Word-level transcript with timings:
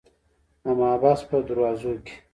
د 0.63 0.65
محبس 0.79 1.19
په 1.29 1.37
دروازو 1.47 1.93
کې. 2.05 2.13